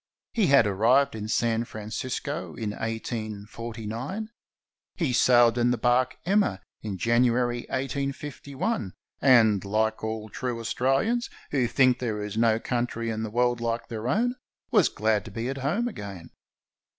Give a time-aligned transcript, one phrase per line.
[0.33, 4.31] He had arrived in San Francisco in 1849.
[4.95, 11.29] He sailed in the barque Emma in January, 185 1, and, like all true AustraHans,
[11.51, 14.37] who think there is no country in the world like their own,
[14.71, 16.31] was glad to be at home again.